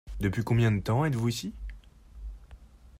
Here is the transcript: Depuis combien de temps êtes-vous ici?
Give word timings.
Depuis 0.19 0.43
combien 0.43 0.71
de 0.71 0.79
temps 0.79 1.05
êtes-vous 1.05 1.27
ici? 1.27 1.53